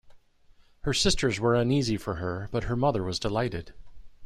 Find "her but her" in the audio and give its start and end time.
2.15-2.75